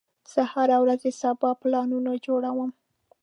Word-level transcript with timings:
زه 0.31 0.41
هره 0.53 0.77
ورځ 0.83 0.99
د 1.05 1.09
سبا 1.21 1.49
پلانونه 1.61 2.11
جوړوم. 2.25 2.71